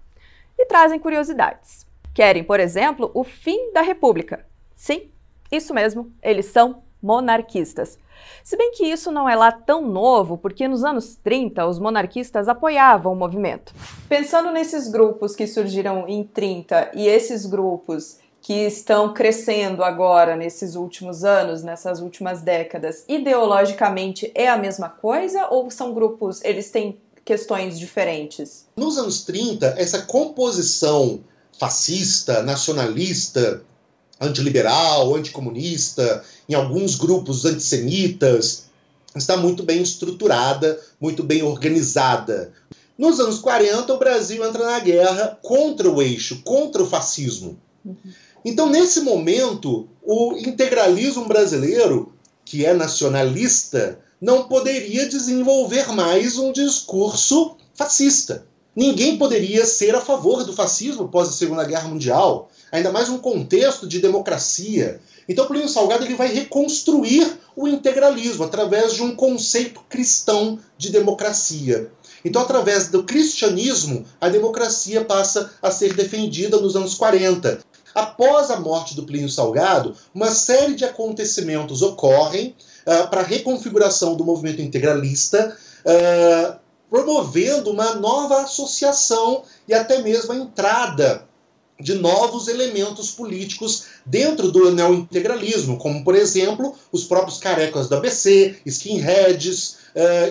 E 0.59 0.65
trazem 0.65 0.99
curiosidades. 0.99 1.87
Querem, 2.15 2.43
por 2.43 2.59
exemplo, 2.59 3.11
o 3.13 3.23
fim 3.23 3.73
da 3.73 3.83
República. 3.83 4.47
Sim, 4.75 5.11
isso 5.53 5.75
mesmo, 5.75 6.11
eles 6.23 6.47
são 6.47 6.83
monarquistas. 7.03 7.99
Se 8.43 8.57
bem 8.57 8.73
que 8.73 8.87
isso 8.87 9.13
não 9.13 9.29
é 9.29 9.37
lá 9.37 9.53
tão 9.53 9.87
novo, 9.87 10.39
porque 10.39 10.67
nos 10.67 10.83
anos 10.83 11.15
30 11.17 11.67
os 11.67 11.79
monarquistas 11.79 12.49
apoiavam 12.49 13.13
o 13.13 13.17
movimento. 13.17 13.75
Pensando 14.09 14.51
nesses 14.51 14.89
grupos 14.89 15.37
que 15.37 15.47
surgiram 15.47 16.09
em 16.09 16.25
30 16.25 16.93
e 16.95 17.07
esses 17.07 17.45
grupos 17.45 18.19
que 18.41 18.67
estão 18.67 19.13
crescendo 19.13 19.83
agora 19.83 20.37
nesses 20.37 20.77
últimos 20.77 21.25
anos, 21.25 21.63
nessas 21.63 22.01
últimas 22.01 22.43
décadas, 22.43 23.05
ideologicamente 23.09 24.31
é 24.35 24.49
a 24.49 24.57
mesma 24.57 24.89
coisa 24.89 25.49
ou 25.51 25.71
são 25.71 25.93
grupos, 25.93 26.43
eles 26.45 26.71
têm 26.71 26.97
questões 27.25 27.77
diferentes? 27.79 28.67
Nos 28.77 28.97
anos 28.99 29.25
30, 29.25 29.75
essa 29.77 30.03
composição 30.03 31.21
fascista, 31.59 32.43
nacionalista, 32.43 33.63
antiliberal, 34.21 35.15
anticomunista, 35.15 36.23
em 36.49 36.55
alguns 36.55 36.95
grupos 36.95 37.45
antissemitas, 37.45 38.67
está 39.15 39.37
muito 39.37 39.63
bem 39.63 39.83
estruturada, 39.83 40.81
muito 41.01 41.23
bem 41.23 41.43
organizada. 41.43 42.53
Nos 42.97 43.21
anos 43.21 43.39
40, 43.39 43.93
o 43.93 43.99
Brasil 43.99 44.47
entra 44.47 44.65
na 44.65 44.79
guerra 44.79 45.39
contra 45.43 45.91
o 45.91 46.01
eixo, 46.01 46.43
contra 46.43 46.83
o 46.83 46.87
fascismo. 46.87 47.59
Então, 48.49 48.71
nesse 48.71 49.01
momento, 49.01 49.89
o 50.01 50.37
integralismo 50.37 51.25
brasileiro, 51.25 52.13
que 52.45 52.65
é 52.65 52.73
nacionalista, 52.73 53.99
não 54.21 54.45
poderia 54.45 55.09
desenvolver 55.09 55.89
mais 55.89 56.39
um 56.39 56.53
discurso 56.53 57.57
fascista. 57.75 58.47
Ninguém 58.75 59.19
poderia 59.19 59.67
ser 59.67 59.97
a 59.97 60.01
favor 60.01 60.45
do 60.45 60.53
fascismo 60.53 61.07
após 61.07 61.29
a 61.29 61.33
Segunda 61.33 61.65
Guerra 61.65 61.89
Mundial 61.89 62.49
ainda 62.71 62.93
mais 62.93 63.09
um 63.09 63.19
contexto 63.19 63.87
de 63.87 63.99
democracia. 63.99 65.01
Então, 65.29 65.47
Plínio 65.47 65.69
Salgado 65.69 66.05
ele 66.05 66.15
vai 66.15 66.33
reconstruir 66.33 67.39
o 67.57 67.67
integralismo, 67.67 68.45
através 68.45 68.93
de 68.93 69.03
um 69.03 69.17
conceito 69.17 69.81
cristão 69.89 70.59
de 70.77 70.91
democracia. 70.91 71.91
Então, 72.25 72.43
através 72.43 72.89
do 72.89 73.03
cristianismo, 73.03 74.05
a 74.21 74.29
democracia 74.29 75.05
passa 75.05 75.53
a 75.63 75.71
ser 75.71 75.95
defendida 75.95 76.61
nos 76.61 76.77
anos 76.77 76.95
40. 76.95 77.61
Após 77.97 78.51
a 78.51 78.61
morte 78.61 78.95
do 78.95 79.05
Plínio 79.05 79.31
Salgado, 79.31 79.97
uma 80.15 80.31
série 80.31 80.75
de 80.75 80.85
acontecimentos 80.85 81.81
ocorrem 81.81 82.55
uh, 82.83 83.09
para 83.09 83.23
a 83.23 83.25
reconfiguração 83.25 84.15
do 84.15 84.23
movimento 84.23 84.61
integralista, 84.61 85.57
uh, 85.81 86.59
promovendo 86.91 87.71
uma 87.71 87.95
nova 87.95 88.43
associação 88.43 89.45
e 89.67 89.73
até 89.73 90.03
mesmo 90.03 90.35
a 90.35 90.37
entrada 90.37 91.25
de 91.81 91.95
novos 91.95 92.49
elementos 92.49 93.13
políticos 93.13 93.85
dentro 94.05 94.53
do 94.53 94.71
neointegralismo, 94.71 95.79
como, 95.79 96.05
por 96.05 96.15
exemplo, 96.15 96.75
os 96.93 97.05
próprios 97.05 97.39
carecas 97.39 97.89
da 97.89 97.97
ABC, 97.97 98.57
skinheads 98.67 99.79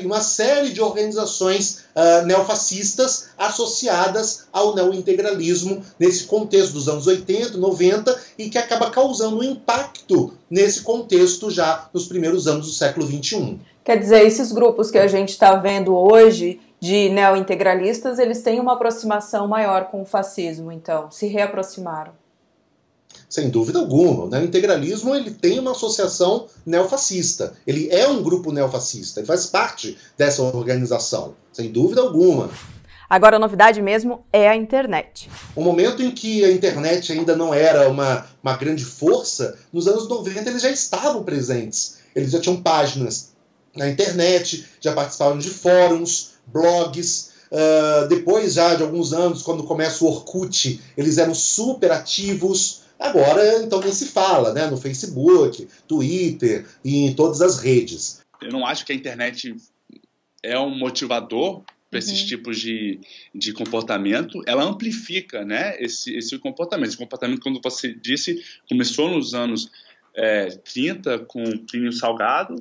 e 0.01 0.05
uma 0.05 0.21
série 0.21 0.69
de 0.69 0.81
organizações 0.81 1.85
uh, 1.95 2.25
neofascistas 2.25 3.29
associadas 3.37 4.45
ao 4.53 4.75
neointegralismo 4.75 5.81
nesse 5.99 6.25
contexto 6.25 6.73
dos 6.73 6.87
anos 6.87 7.07
80, 7.07 7.57
90 7.57 8.19
e 8.37 8.49
que 8.49 8.57
acaba 8.57 8.91
causando 8.91 9.39
um 9.39 9.43
impacto 9.43 10.33
nesse 10.49 10.81
contexto 10.81 11.49
já 11.49 11.89
nos 11.93 12.05
primeiros 12.05 12.47
anos 12.47 12.67
do 12.67 12.73
século 12.73 13.07
XXI. 13.07 13.59
Quer 13.83 13.99
dizer, 13.99 14.25
esses 14.25 14.51
grupos 14.51 14.91
que 14.91 14.97
a 14.97 15.07
gente 15.07 15.29
está 15.29 15.55
vendo 15.55 15.95
hoje 15.95 16.59
de 16.79 17.09
neointegralistas, 17.09 18.19
eles 18.19 18.41
têm 18.41 18.59
uma 18.59 18.73
aproximação 18.73 19.47
maior 19.47 19.85
com 19.85 20.01
o 20.01 20.05
fascismo, 20.05 20.71
então, 20.71 21.09
se 21.09 21.27
reaproximaram. 21.27 22.24
Sem 23.35 23.49
dúvida 23.49 23.79
alguma. 23.79 24.23
O 24.23 24.29
neointegralismo 24.29 25.13
ele 25.13 25.29
tem 25.29 25.59
uma 25.59 25.71
associação 25.71 26.47
neofascista. 26.65 27.51
Ele 27.67 27.89
é 27.91 28.07
um 28.07 28.23
grupo 28.23 28.49
neofascista, 28.49 29.19
ele 29.19 29.27
faz 29.27 29.45
parte 29.47 29.97
dessa 30.17 30.41
organização, 30.41 31.35
sem 31.51 31.69
dúvida 31.69 31.99
alguma. 31.99 32.49
Agora, 33.09 33.35
a 33.35 33.39
novidade 33.39 33.81
mesmo 33.81 34.23
é 34.31 34.47
a 34.47 34.55
internet. 34.55 35.29
O 35.53 35.61
momento 35.61 36.01
em 36.01 36.11
que 36.11 36.45
a 36.45 36.51
internet 36.53 37.11
ainda 37.11 37.35
não 37.35 37.53
era 37.53 37.89
uma, 37.89 38.25
uma 38.41 38.55
grande 38.55 38.85
força, 38.85 39.59
nos 39.73 39.85
anos 39.85 40.07
90 40.07 40.49
eles 40.49 40.61
já 40.61 40.71
estavam 40.71 41.21
presentes. 41.21 41.97
Eles 42.15 42.31
já 42.31 42.39
tinham 42.39 42.61
páginas 42.61 43.33
na 43.75 43.89
internet, 43.89 44.65
já 44.79 44.93
participavam 44.93 45.37
de 45.37 45.49
fóruns, 45.49 46.35
blogs. 46.47 47.31
Uh, 47.51 48.07
depois, 48.07 48.53
já 48.53 48.75
de 48.75 48.83
alguns 48.83 49.11
anos, 49.11 49.41
quando 49.41 49.65
começa 49.65 50.05
o 50.05 50.07
Orkut, 50.07 50.79
eles 50.95 51.17
eram 51.17 51.35
super 51.35 51.91
ativos. 51.91 52.84
Agora, 52.99 53.61
então, 53.63 53.79
nem 53.79 53.91
se 53.91 54.07
fala, 54.07 54.53
né? 54.53 54.67
No 54.67 54.77
Facebook, 54.77 55.67
Twitter 55.87 56.65
e 56.83 57.05
em 57.05 57.13
todas 57.13 57.41
as 57.41 57.59
redes. 57.59 58.21
Eu 58.41 58.51
não 58.51 58.65
acho 58.65 58.85
que 58.85 58.91
a 58.91 58.95
internet 58.95 59.55
é 60.41 60.57
um 60.59 60.69
motivador 60.69 61.63
para 61.89 61.99
esses 61.99 62.21
uhum. 62.21 62.27
tipos 62.27 62.59
de, 62.59 62.99
de 63.33 63.53
comportamento, 63.53 64.41
ela 64.45 64.63
amplifica 64.63 65.45
né, 65.45 65.75
esse, 65.79 66.15
esse 66.15 66.37
comportamento. 66.39 66.89
Esse 66.89 66.97
comportamento, 66.97 67.41
como 67.41 67.61
você 67.63 67.93
disse, 67.93 68.43
começou 68.67 69.09
nos 69.09 69.33
anos 69.33 69.71
é, 70.13 70.47
30 70.47 71.19
com 71.19 71.43
o 71.43 71.59
Plínio 71.59 71.93
Salgado 71.93 72.59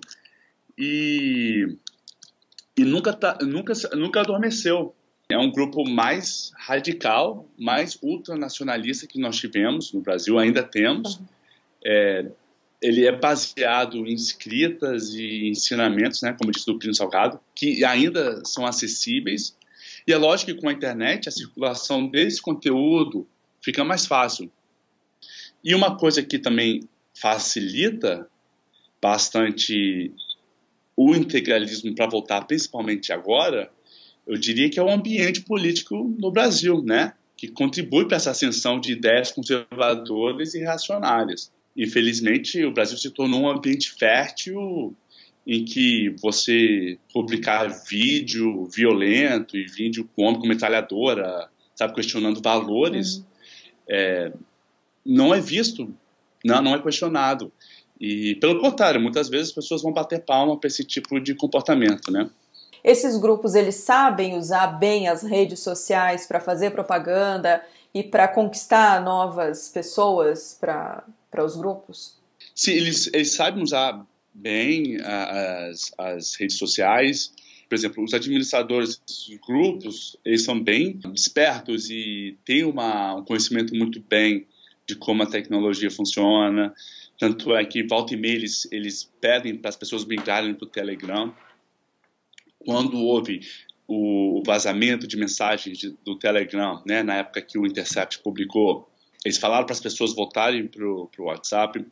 e 0.79 1.77
e 2.77 2.85
nunca, 2.85 3.13
tá, 3.13 3.39
nunca, 3.41 3.73
nunca 3.93 4.21
adormeceu. 4.21 4.95
É 5.35 5.39
um 5.39 5.51
grupo 5.51 5.85
mais 5.85 6.53
radical, 6.57 7.49
mais 7.59 7.99
ultranacionalista 8.01 9.05
que 9.05 9.19
nós 9.19 9.37
tivemos 9.37 9.93
no 9.93 10.01
Brasil, 10.01 10.39
ainda 10.39 10.63
temos. 10.63 11.21
É, 11.85 12.31
ele 12.81 13.05
é 13.05 13.11
baseado 13.11 14.07
em 14.07 14.15
escritas 14.15 15.13
e 15.13 15.49
ensinamentos, 15.49 16.23
né, 16.23 16.37
como 16.39 16.53
disse 16.53 16.67
do 16.67 16.79
Plínio 16.79 16.95
Salgado, 16.95 17.41
que 17.53 17.85
ainda 17.85 18.45
são 18.45 18.65
acessíveis. 18.65 19.57
E 20.07 20.13
é 20.13 20.17
lógico 20.17 20.55
que 20.55 20.61
com 20.61 20.69
a 20.69 20.73
internet 20.73 21.29
a 21.29 21.33
circulação 21.33 22.07
desse 22.07 22.41
conteúdo 22.41 23.27
fica 23.61 23.83
mais 23.83 24.07
fácil. 24.07 24.49
E 25.65 25.75
uma 25.75 25.97
coisa 25.97 26.23
que 26.23 26.39
também 26.39 26.89
facilita 27.13 28.29
bastante 29.03 30.13
o 30.97 31.13
integralismo 31.13 31.93
para 31.93 32.07
voltar, 32.07 32.43
principalmente 32.43 33.13
agora, 33.13 33.73
eu 34.27 34.37
diria 34.37 34.71
que 34.71 34.79
é 34.79 34.83
o 34.83 34.91
ambiente 34.91 35.43
político 35.43 36.15
no 36.19 36.31
Brasil, 36.31 36.83
né? 36.83 37.13
Que 37.37 37.49
contribui 37.49 38.07
para 38.07 38.17
essa 38.17 38.31
ascensão 38.31 38.81
de 38.81 38.93
ideias 38.93 39.31
conservadoras 39.31 40.55
e 40.55 40.61
reacionárias. 40.61 41.53
Infelizmente, 41.77 42.65
o 42.65 42.73
Brasil 42.73 42.97
se 42.97 43.11
tornou 43.11 43.43
um 43.43 43.51
ambiente 43.51 43.91
fértil 43.93 44.95
em 45.47 45.65
que 45.65 46.15
você 46.23 46.97
publicar 47.13 47.69
vídeo 47.87 48.65
violento 48.67 49.57
e 49.57 49.67
vídeo 49.67 50.09
com 50.17 50.39
metralhadora, 50.47 51.51
sabe, 51.75 51.95
questionando 51.95 52.41
valores, 52.41 53.17
uhum. 53.17 53.25
é, 53.89 54.33
não 55.05 55.35
é 55.35 55.41
visto, 55.41 55.93
não, 56.43 56.63
não 56.63 56.75
é 56.75 56.83
questionado. 56.83 57.53
E, 58.01 58.37
pelo 58.37 58.61
contrário, 58.61 59.01
muitas 59.01 59.29
vezes 59.29 59.49
as 59.49 59.55
pessoas 59.55 59.83
vão 59.83 59.93
bater 59.93 60.25
palma 60.25 60.59
para 60.59 60.69
esse 60.69 60.85
tipo 60.85 61.21
de 61.21 61.35
comportamento, 61.35 62.11
né? 62.11 62.31
Esses 62.85 63.17
grupos, 63.17 63.55
eles 63.55 63.77
sabem 63.77 64.37
usar 64.37 64.67
bem 64.67 65.09
as 65.09 65.23
redes 65.23 65.61
sociais 65.61 66.27
para 66.27 66.39
fazer 66.39 66.71
propaganda 66.73 67.65
e 67.95 68.03
para 68.03 68.29
conquistar 68.29 69.03
novas 69.03 69.71
pessoas 69.71 70.59
para 70.61 71.03
os 71.43 71.57
grupos? 71.57 72.19
Sim, 72.55 72.73
eles, 72.73 73.11
eles 73.15 73.33
sabem 73.33 73.63
usar 73.63 74.07
bem 74.35 74.99
as, 75.01 75.95
as 75.97 76.35
redes 76.35 76.59
sociais. 76.59 77.33
Por 77.69 77.75
exemplo, 77.75 78.05
os 78.05 78.13
administradores 78.13 78.99
dos 78.99 79.31
grupos, 79.47 80.19
eles 80.23 80.45
são 80.45 80.61
bem 80.63 81.01
espertos 81.15 81.89
e 81.89 82.37
têm 82.45 82.65
uma, 82.65 83.15
um 83.15 83.25
conhecimento 83.25 83.75
muito 83.75 83.99
bem 83.99 84.47
de 84.87 84.95
como 84.95 85.23
a 85.23 85.27
tecnologia 85.27 85.91
funciona. 85.91 86.75
Tanto 87.19 87.55
é 87.55 87.65
que 87.65 87.83
volta 87.83 88.13
e 88.13 88.17
meia 88.19 88.35
eles, 88.35 88.69
eles 88.71 89.11
pedem 89.21 89.57
para 89.57 89.71
as 89.71 89.77
pessoas 89.77 90.05
migrarem 90.05 90.53
para 90.53 90.67
o 90.67 90.69
Telegram. 90.69 91.35
Quando 92.65 92.99
houve 92.99 93.41
o 93.87 94.43
vazamento 94.47 95.07
de 95.07 95.17
mensagens 95.17 95.79
de, 95.79 95.95
do 96.05 96.19
Telegram, 96.19 96.83
né, 96.87 97.03
na 97.03 97.17
época 97.17 97.43
que 97.43 97.59
o 97.59 97.67
Intercept 97.67 98.21
publicou, 98.21 98.89
eles 99.25 99.39
falaram 99.39 99.65
para 99.65 99.75
as 99.75 99.81
pessoas 99.81 100.15
voltarem 100.15 100.67
para 100.67 100.87
o 100.87 101.09
WhatsApp. 101.19 101.85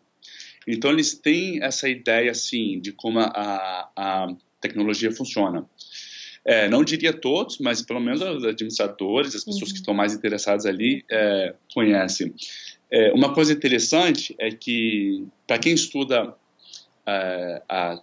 Então 0.66 0.90
eles 0.90 1.14
têm 1.14 1.62
essa 1.62 1.88
ideia 1.88 2.30
assim 2.30 2.80
de 2.80 2.92
como 2.92 3.18
a, 3.20 3.90
a 3.96 4.28
tecnologia 4.60 5.10
funciona. 5.12 5.66
É, 6.44 6.68
não 6.68 6.82
diria 6.82 7.12
todos, 7.12 7.58
mas 7.58 7.82
pelo 7.82 8.00
menos 8.00 8.20
os 8.20 8.44
administradores, 8.44 9.34
as 9.34 9.44
pessoas 9.44 9.68
uhum. 9.68 9.68
que 9.68 9.80
estão 9.80 9.94
mais 9.94 10.12
interessadas 10.12 10.66
ali, 10.66 11.04
é, 11.10 11.54
conhecem. 11.72 12.34
É, 12.90 13.12
uma 13.12 13.32
coisa 13.32 13.52
interessante 13.52 14.34
é 14.38 14.50
que, 14.50 15.24
para 15.46 15.58
quem 15.58 15.72
estuda 15.72 16.34
é, 17.06 17.62
a, 17.68 18.00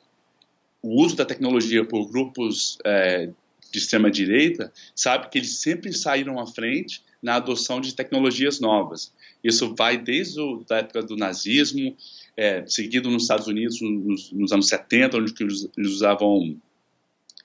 o 0.82 1.02
uso 1.02 1.16
da 1.16 1.26
tecnologia 1.26 1.86
por 1.86 2.10
grupos 2.10 2.78
é, 2.86 3.30
de 3.72 3.78
extrema-direita, 3.78 4.72
sabe 4.96 5.30
que 5.30 5.38
eles 5.38 5.58
sempre 5.58 5.94
saíram 5.94 6.40
à 6.40 6.48
frente 6.48 7.02
na 7.22 7.36
adoção 7.36 7.82
de 7.82 7.94
tecnologias 7.94 8.60
novas. 8.60 9.14
Isso 9.44 9.76
vai 9.76 9.98
desde 9.98 10.40
a 10.70 10.78
época 10.78 11.04
do 11.04 11.16
nazismo, 11.16 11.96
é, 12.36 12.66
seguido 12.66 13.10
nos 13.10 13.24
Estados 13.24 13.48
Unidos 13.48 13.80
nos, 13.82 14.32
nos 14.32 14.52
anos 14.52 14.68
70, 14.68 15.18
onde 15.18 15.34
eles, 15.40 15.70
eles 15.78 15.92
usavam 15.92 16.58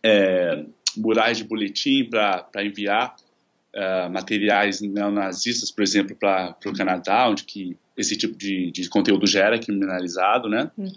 é, 0.03 0.65
murais 0.97 1.39
de 1.39 1.45
boletim 1.45 2.09
para 2.09 2.65
enviar 2.65 3.17
uh, 3.75 4.11
materiais 4.11 4.81
neonazistas, 4.81 5.71
por 5.71 5.83
exemplo, 5.83 6.17
para 6.17 6.57
o 6.67 6.73
Canadá, 6.73 7.29
onde 7.29 7.45
que 7.45 7.77
esse 7.97 8.17
tipo 8.17 8.37
de, 8.37 8.71
de 8.71 8.89
conteúdo 8.89 9.27
já 9.27 9.45
era 9.45 9.59
criminalizado, 9.59 10.49
né? 10.49 10.71
Uhum. 10.77 10.91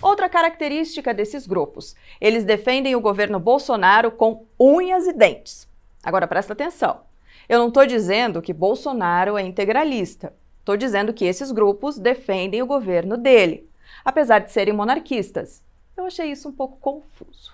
Outra 0.00 0.28
característica 0.28 1.12
desses 1.12 1.46
grupos, 1.46 1.94
eles 2.20 2.44
defendem 2.44 2.94
o 2.94 3.00
governo 3.00 3.40
Bolsonaro 3.40 4.10
com 4.10 4.46
unhas 4.58 5.06
e 5.06 5.12
dentes. 5.12 5.68
Agora 6.02 6.28
presta 6.28 6.52
atenção. 6.52 7.00
Eu 7.48 7.58
não 7.58 7.68
estou 7.68 7.86
dizendo 7.86 8.40
que 8.40 8.52
Bolsonaro 8.52 9.36
é 9.36 9.42
integralista. 9.42 10.32
Estou 10.60 10.76
dizendo 10.76 11.12
que 11.12 11.24
esses 11.24 11.50
grupos 11.50 11.98
defendem 11.98 12.62
o 12.62 12.66
governo 12.66 13.16
dele, 13.16 13.68
apesar 14.04 14.38
de 14.38 14.50
serem 14.50 14.72
monarquistas. 14.72 15.62
Eu 15.96 16.06
achei 16.06 16.30
isso 16.30 16.48
um 16.48 16.52
pouco 16.52 16.78
confuso 16.78 17.52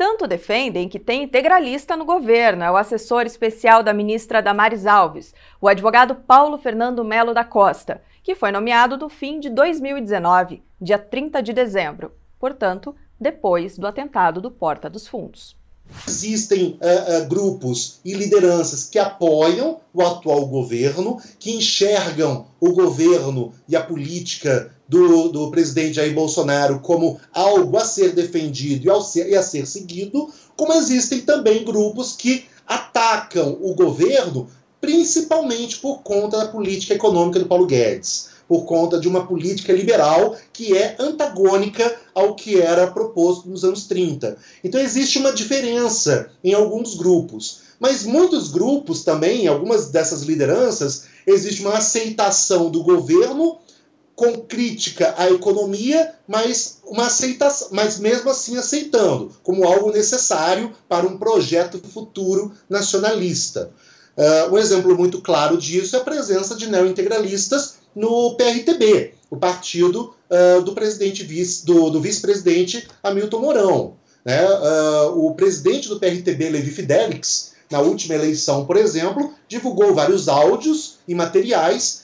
tanto 0.00 0.26
defendem 0.26 0.88
que 0.88 0.98
tem 0.98 1.24
integralista 1.24 1.94
no 1.94 2.06
governo, 2.06 2.64
é 2.64 2.70
o 2.70 2.76
assessor 2.78 3.26
especial 3.26 3.82
da 3.82 3.92
ministra 3.92 4.40
Damares 4.40 4.86
Alves, 4.86 5.34
o 5.60 5.68
advogado 5.68 6.14
Paulo 6.14 6.56
Fernando 6.56 7.04
Melo 7.04 7.34
da 7.34 7.44
Costa, 7.44 8.00
que 8.22 8.34
foi 8.34 8.52
nomeado 8.52 8.96
no 8.96 9.08
fim 9.08 9.40
de 9.40 9.48
2019, 9.50 10.62
dia 10.80 10.98
30 10.98 11.42
de 11.42 11.52
dezembro, 11.52 12.12
portanto, 12.38 12.94
depois 13.18 13.76
do 13.76 13.86
atentado 13.86 14.40
do 14.40 14.50
Porta 14.50 14.88
dos 14.88 15.06
Fundos. 15.06 15.56
Existem 16.06 16.78
uh, 16.80 17.22
uh, 17.22 17.28
grupos 17.28 17.98
e 18.04 18.14
lideranças 18.14 18.84
que 18.84 18.98
apoiam 18.98 19.80
o 19.92 20.02
atual 20.02 20.46
governo, 20.46 21.20
que 21.38 21.50
enxergam 21.50 22.46
o 22.60 22.72
governo 22.72 23.52
e 23.68 23.74
a 23.74 23.82
política 23.82 24.72
do, 24.88 25.28
do 25.28 25.50
presidente 25.50 25.94
Jair 25.94 26.14
Bolsonaro 26.14 26.80
como 26.80 27.20
algo 27.32 27.76
a 27.76 27.84
ser 27.84 28.12
defendido 28.12 28.90
e, 28.90 29.02
ser, 29.02 29.28
e 29.30 29.36
a 29.36 29.42
ser 29.42 29.66
seguido, 29.66 30.28
como 30.56 30.72
existem 30.74 31.20
também 31.20 31.64
grupos 31.64 32.14
que 32.16 32.44
atacam 32.66 33.58
o 33.60 33.74
governo 33.74 34.48
principalmente 34.80 35.78
por 35.78 36.02
conta 36.02 36.38
da 36.38 36.48
política 36.48 36.94
econômica 36.94 37.38
do 37.38 37.46
Paulo 37.46 37.66
Guedes, 37.66 38.30
por 38.48 38.64
conta 38.64 38.98
de 38.98 39.06
uma 39.06 39.26
política 39.26 39.72
liberal 39.72 40.36
que 40.52 40.76
é 40.76 40.96
antagônica 40.98 41.96
ao 42.14 42.34
que 42.34 42.60
era 42.60 42.90
proposto 42.90 43.48
nos 43.48 43.64
anos 43.64 43.86
30. 43.86 44.36
Então 44.64 44.80
existe 44.80 45.18
uma 45.18 45.32
diferença 45.32 46.30
em 46.42 46.52
alguns 46.52 46.94
grupos. 46.94 47.70
Mas 47.78 48.04
muitos 48.04 48.50
grupos 48.50 49.04
também, 49.04 49.46
algumas 49.46 49.88
dessas 49.88 50.22
lideranças, 50.22 51.04
existe 51.26 51.62
uma 51.62 51.78
aceitação 51.78 52.70
do 52.70 52.82
governo 52.82 53.58
com 54.20 54.36
crítica 54.42 55.14
à 55.16 55.30
economia, 55.30 56.14
mas 56.28 56.80
uma 56.84 57.06
aceitação, 57.06 57.68
mas 57.70 57.98
mesmo 57.98 58.28
assim 58.28 58.58
aceitando 58.58 59.32
como 59.42 59.64
algo 59.64 59.90
necessário 59.90 60.74
para 60.86 61.06
um 61.06 61.16
projeto 61.16 61.78
futuro 61.78 62.52
nacionalista. 62.68 63.72
Uh, 64.16 64.54
um 64.54 64.58
exemplo 64.58 64.96
muito 64.96 65.20
claro 65.20 65.56
disso 65.56 65.96
é 65.96 66.00
a 66.00 66.04
presença 66.04 66.54
de 66.54 66.68
neointegralistas 66.68 67.76
no 67.94 68.34
PRTB, 68.34 69.14
o 69.30 69.36
partido 69.36 70.14
uh, 70.30 70.62
do 70.62 70.72
presidente 70.72 71.22
vice, 71.22 71.64
do, 71.64 71.90
do 71.90 72.00
vice-presidente 72.00 72.86
Hamilton 73.02 73.38
Mourão. 73.40 73.94
Né? 74.24 74.44
Uh, 74.44 75.26
o 75.26 75.34
presidente 75.34 75.88
do 75.88 75.98
PRTB, 75.98 76.50
Levi 76.50 76.70
Fidelix, 76.70 77.52
na 77.70 77.80
última 77.80 78.14
eleição, 78.14 78.66
por 78.66 78.76
exemplo, 78.76 79.32
divulgou 79.48 79.94
vários 79.94 80.28
áudios 80.28 80.98
e 81.06 81.14
materiais 81.14 82.00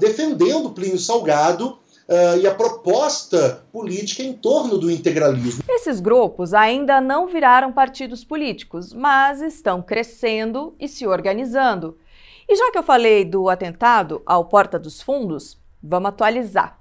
defendendo 0.00 0.70
Plínio 0.70 0.98
Salgado 0.98 1.78
Uh, 2.08 2.38
e 2.40 2.46
a 2.46 2.54
proposta 2.54 3.64
política 3.72 4.22
em 4.22 4.32
torno 4.32 4.78
do 4.78 4.88
integralismo. 4.88 5.64
Esses 5.86 6.00
grupos 6.00 6.52
ainda 6.52 7.00
não 7.00 7.28
viraram 7.28 7.70
partidos 7.70 8.24
políticos, 8.24 8.92
mas 8.92 9.40
estão 9.40 9.80
crescendo 9.80 10.74
e 10.80 10.88
se 10.88 11.06
organizando. 11.06 11.96
E 12.48 12.56
já 12.56 12.72
que 12.72 12.78
eu 12.78 12.82
falei 12.82 13.24
do 13.24 13.48
atentado 13.48 14.20
ao 14.26 14.46
Porta 14.46 14.80
dos 14.80 15.00
Fundos, 15.00 15.56
vamos 15.80 16.08
atualizar. 16.08 16.76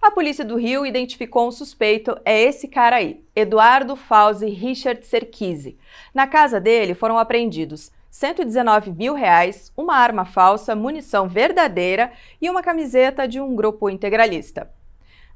A 0.00 0.10
polícia 0.10 0.42
do 0.42 0.56
Rio 0.56 0.86
identificou 0.86 1.48
um 1.48 1.50
suspeito, 1.50 2.18
é 2.24 2.40
esse 2.40 2.66
cara 2.66 2.96
aí, 2.96 3.22
Eduardo 3.36 3.94
Fauzi 3.94 4.48
Richard 4.48 5.06
Serkise. 5.06 5.76
Na 6.14 6.26
casa 6.26 6.58
dele 6.58 6.94
foram 6.94 7.18
apreendidos 7.18 7.92
119 8.10 8.90
mil 8.92 9.12
reais, 9.12 9.70
uma 9.76 9.96
arma 9.96 10.24
falsa, 10.24 10.74
munição 10.74 11.28
verdadeira 11.28 12.10
e 12.40 12.48
uma 12.48 12.62
camiseta 12.62 13.28
de 13.28 13.38
um 13.38 13.54
grupo 13.54 13.90
integralista. 13.90 14.72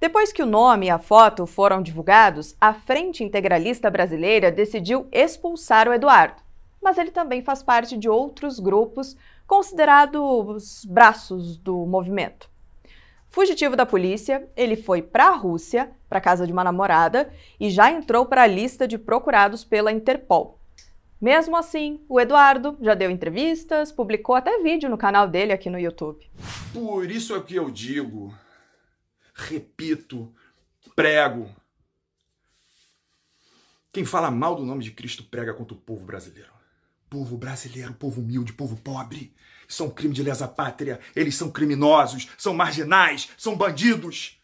Depois 0.05 0.35
que 0.35 0.43
o 0.43 0.47
nome 0.47 0.85
e 0.85 0.91
a 0.91 0.99
foto 0.99 1.47
foram 1.47 1.81
divulgados, 1.81 2.55
a 2.61 2.75
Frente 2.75 3.25
Integralista 3.25 3.91
Brasileira 3.91 4.53
decidiu 4.53 5.09
expulsar 5.11 5.89
o 5.89 5.95
Eduardo. 5.95 6.43
Mas 6.83 6.99
ele 6.99 7.11
também 7.11 7.41
faz 7.41 7.63
parte 7.63 7.97
de 7.97 8.07
outros 8.07 8.61
grupos 8.61 9.17
considerados 9.47 10.85
braços 10.85 11.57
do 11.57 11.87
movimento. 11.87 12.51
Fugitivo 13.31 13.75
da 13.77 13.87
polícia, 13.87 14.47
ele 14.55 14.77
foi 14.77 15.01
para 15.01 15.29
a 15.29 15.37
Rússia, 15.37 15.91
para 16.07 16.21
casa 16.21 16.47
de 16.47 16.53
uma 16.53 16.63
namorada, 16.63 17.33
e 17.59 17.71
já 17.71 17.91
entrou 17.91 18.27
para 18.27 18.43
a 18.43 18.47
lista 18.47 18.87
de 18.87 18.99
procurados 18.99 19.65
pela 19.65 19.91
Interpol. 19.91 20.59
Mesmo 21.19 21.57
assim, 21.57 21.99
o 22.11 22.21
Eduardo 22.21 22.77
já 22.79 22.93
deu 22.93 23.11
entrevistas, 23.11 23.91
publicou 23.91 24.35
até 24.35 24.59
vídeo 24.59 24.91
no 24.91 24.99
canal 24.99 25.27
dele 25.27 25.55
aqui 25.55 25.71
no 25.71 25.81
YouTube. 25.81 26.29
Por 26.75 27.11
isso 27.11 27.35
é 27.35 27.41
que 27.41 27.55
eu 27.55 27.71
digo, 27.71 28.35
repito, 29.35 30.33
prego. 30.95 31.55
Quem 33.93 34.05
fala 34.05 34.31
mal 34.31 34.57
do 34.57 34.65
nome 34.65 34.83
de 34.83 34.93
Cristo 34.93 35.25
prega 35.25 35.53
contra 35.53 35.75
o 35.77 35.81
povo 35.81 36.05
brasileiro. 36.05 36.53
Povo 37.11 37.37
brasileiro, 37.37 37.95
povo 37.95 38.21
humilde, 38.21 38.53
povo 38.53 38.77
pobre. 38.77 39.35
Isso 39.69 39.85
é 39.85 39.91
crime 39.91 40.15
de 40.15 40.23
lesa 40.23 40.49
pátria. 40.49 41.01
Eles 41.15 41.37
são 41.37 41.51
criminosos, 41.51 42.29
são 42.39 42.55
marginais, 42.55 43.31
são 43.37 43.57
bandidos. 43.57 44.41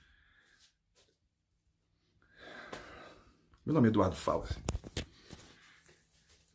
Meu 3.65 3.75
nome 3.75 3.89
é 3.89 3.91
Eduardo 3.91 4.17
Fauzi. 4.17 4.55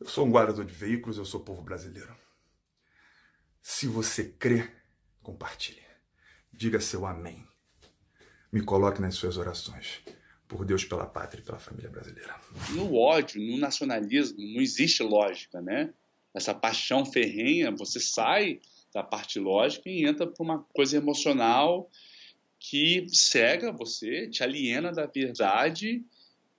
Eu 0.00 0.08
sou 0.08 0.26
um 0.26 0.30
guardador 0.30 0.64
de 0.64 0.72
veículos, 0.72 1.18
eu 1.18 1.24
sou 1.24 1.40
povo 1.40 1.62
brasileiro. 1.62 2.14
Se 3.60 3.86
você 3.86 4.24
crê, 4.24 4.70
compartilhe. 5.22 5.84
Diga 6.52 6.80
seu 6.80 7.04
amém. 7.04 7.46
Me 8.56 8.62
coloque 8.62 9.02
nas 9.02 9.14
suas 9.14 9.36
orações. 9.36 10.00
Por 10.48 10.64
Deus, 10.64 10.84
pela 10.84 11.04
pátria 11.04 11.40
e 11.40 11.44
pela 11.44 11.58
família 11.58 11.90
brasileira. 11.90 12.34
No 12.70 12.94
ódio, 12.94 13.40
no 13.40 13.58
nacionalismo, 13.58 14.38
não 14.38 14.62
existe 14.62 15.02
lógica, 15.02 15.60
né? 15.60 15.92
essa 16.36 16.54
paixão 16.54 17.04
ferrenha, 17.04 17.70
você 17.70 17.98
sai 17.98 18.60
da 18.94 19.02
parte 19.02 19.38
lógica 19.38 19.88
e 19.88 20.06
entra 20.06 20.26
para 20.26 20.42
uma 20.42 20.62
coisa 20.74 20.98
emocional 20.98 21.90
que 22.58 23.06
cega 23.08 23.72
você, 23.72 24.28
te 24.28 24.42
aliena 24.42 24.92
da 24.92 25.06
verdade 25.06 26.02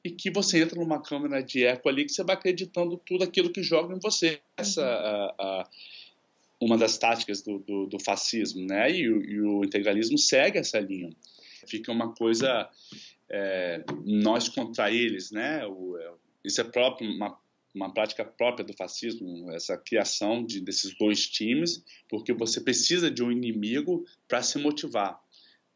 e 0.04 0.10
que 0.10 0.32
você 0.32 0.62
entra 0.62 0.80
numa 0.80 1.02
câmera 1.02 1.42
de 1.42 1.64
eco 1.64 1.90
ali 1.90 2.06
que 2.06 2.12
você 2.12 2.24
vai 2.24 2.36
acreditando 2.36 2.98
tudo 2.98 3.24
aquilo 3.24 3.52
que 3.52 3.62
joga 3.62 3.96
em 3.96 4.00
você. 4.00 4.40
Essa 4.58 4.84
a, 4.84 5.36
a, 5.40 5.70
uma 6.60 6.78
das 6.78 6.98
táticas 6.98 7.44
do, 7.44 7.60
do, 7.60 7.86
do 7.86 8.00
fascismo, 8.00 8.66
né? 8.66 8.92
E, 8.92 9.02
e, 9.02 9.42
o 9.42 9.64
integralismo 9.64 10.18
segue 10.18 10.58
essa 10.58 10.80
linha. 10.80 11.12
Fica 11.66 11.92
uma 11.92 12.14
coisa 12.14 12.70
é, 13.30 13.84
nós 14.06 14.50
contra 14.50 14.92
eles, 14.92 15.32
né? 15.32 15.66
O, 15.66 15.98
é, 15.98 16.14
isso 16.44 16.62
é 16.62 16.64
próprio 16.64 17.10
uma 17.10 17.38
uma 17.78 17.94
prática 17.94 18.26
própria 18.26 18.66
do 18.66 18.74
fascismo, 18.74 19.52
essa 19.52 19.78
criação 19.78 20.44
de, 20.44 20.60
desses 20.60 20.98
dois 20.98 21.28
times, 21.28 21.84
porque 22.10 22.34
você 22.34 22.60
precisa 22.60 23.10
de 23.10 23.24
um 23.24 23.32
inimigo 23.32 24.04
para 24.28 24.42
se 24.42 24.58
motivar. 24.58 25.22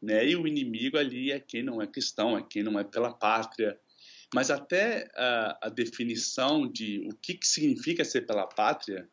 Né? 0.00 0.30
E 0.30 0.36
o 0.36 0.46
inimigo 0.46 0.98
ali 0.98 1.30
é 1.30 1.38
quem 1.38 1.62
não 1.62 1.80
é 1.80 1.86
cristão, 1.86 2.36
é 2.36 2.42
quem 2.42 2.62
não 2.62 2.78
é 2.78 2.82
pela 2.82 3.12
pátria. 3.12 3.78
Mas 4.34 4.50
até 4.50 5.08
a, 5.14 5.58
a 5.62 5.68
definição 5.68 6.66
de 6.66 7.06
o 7.08 7.14
que, 7.14 7.34
que 7.34 7.46
significa 7.46 8.04
ser 8.04 8.22
pela 8.22 8.46
pátria 8.46 9.08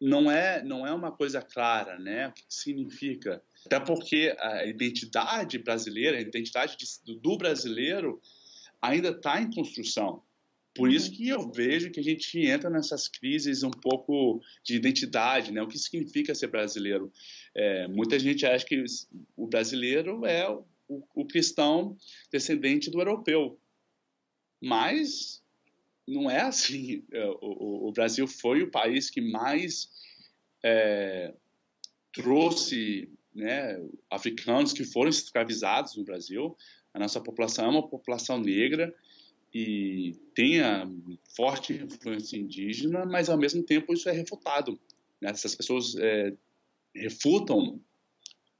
não 0.00 0.30
é 0.30 0.62
não 0.62 0.86
é 0.86 0.92
uma 0.92 1.12
coisa 1.12 1.42
clara, 1.42 1.98
né? 1.98 2.28
O 2.28 2.32
que, 2.32 2.42
significa? 2.48 3.42
Até 3.66 3.78
porque 3.78 4.34
a 4.38 4.64
identidade 4.64 5.58
brasileira, 5.58 6.16
a 6.16 6.20
identidade 6.20 6.76
de, 6.76 7.14
do 7.16 7.36
brasileiro 7.36 8.20
ainda 8.80 9.10
está 9.10 9.40
em 9.40 9.50
construção. 9.50 10.22
Por 10.74 10.90
isso 10.90 11.10
uhum. 11.10 11.16
que 11.16 11.28
eu 11.28 11.52
vejo 11.52 11.90
que 11.90 12.00
a 12.00 12.02
gente 12.02 12.38
entra 12.46 12.70
nessas 12.70 13.08
crises 13.08 13.62
um 13.62 13.70
pouco 13.70 14.40
de 14.64 14.76
identidade, 14.76 15.52
né? 15.52 15.60
O 15.60 15.68
que 15.68 15.78
significa 15.78 16.34
ser 16.34 16.46
brasileiro? 16.46 17.12
É, 17.54 17.88
muita 17.88 18.18
gente 18.18 18.46
acha 18.46 18.64
que 18.64 18.82
o 19.36 19.46
brasileiro 19.46 20.24
é 20.24 20.48
o, 20.88 21.02
o 21.14 21.26
cristão 21.26 21.96
descendente 22.32 22.90
do 22.90 23.00
europeu, 23.00 23.60
mas 24.62 25.42
não 26.10 26.30
é 26.30 26.40
assim. 26.40 27.04
É, 27.12 27.24
o, 27.40 27.88
o 27.88 27.92
Brasil 27.92 28.26
foi 28.26 28.62
o 28.62 28.70
país 28.70 29.08
que 29.08 29.20
mais 29.20 29.88
é, 30.62 31.32
trouxe 32.12 33.08
né, 33.34 33.80
africanos 34.10 34.72
que 34.72 34.84
foram 34.84 35.08
escravizados 35.08 35.96
no 35.96 36.04
Brasil. 36.04 36.56
A 36.92 36.98
nossa 36.98 37.20
população 37.20 37.66
é 37.66 37.68
uma 37.68 37.88
população 37.88 38.38
negra 38.38 38.94
e 39.54 40.16
tenha 40.34 40.90
forte 41.36 41.72
influência 41.72 42.36
indígena, 42.36 43.04
mas 43.06 43.28
ao 43.28 43.38
mesmo 43.38 43.62
tempo 43.62 43.92
isso 43.92 44.08
é 44.08 44.12
refutado. 44.12 44.78
Né? 45.20 45.30
Essas 45.30 45.54
pessoas 45.54 45.94
é, 45.96 46.34
refutam 46.94 47.80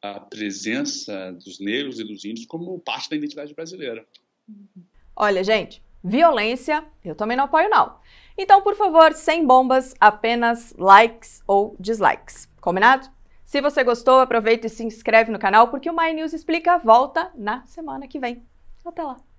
a 0.03 0.19
presença 0.19 1.33
dos 1.33 1.61
negros 1.61 2.01
e 2.01 2.05
dos 2.05 2.25
índios 2.25 2.47
como 2.47 2.79
parte 2.79 3.11
da 3.11 3.17
identidade 3.17 3.53
brasileira. 3.55 4.07
Olha, 5.15 5.45
gente, 5.45 5.83
violência 6.03 6.85
eu 7.05 7.15
também 7.15 7.37
não 7.37 7.45
apoio 7.45 7.69
não. 7.69 7.97
Então, 8.37 8.63
por 8.63 8.75
favor, 8.75 9.13
sem 9.13 9.47
bombas, 9.47 9.95
apenas 10.01 10.75
likes 10.79 11.43
ou 11.47 11.77
dislikes. 11.79 12.49
Combinado? 12.61 13.09
Se 13.45 13.61
você 13.61 13.83
gostou, 13.83 14.21
aproveita 14.21 14.67
e 14.67 14.71
se 14.71 14.85
inscreve 14.85 15.33
no 15.33 15.39
canal 15.39 15.69
porque 15.69 15.91
o 15.91 15.97
My 15.97 16.13
News 16.13 16.33
Explica 16.33 16.79
volta 16.79 17.31
na 17.35 17.67
semana 17.67 18.07
que 18.07 18.19
vem. 18.19 18.47
Até 18.85 19.03
lá! 19.03 19.30